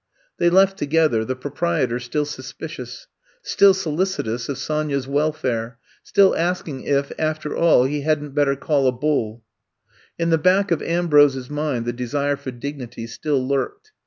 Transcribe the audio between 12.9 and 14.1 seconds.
still lurked.